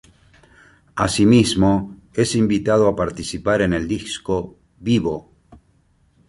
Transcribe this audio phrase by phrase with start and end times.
[0.95, 5.31] Asimismo es invitado a participar en el disco “Vivo...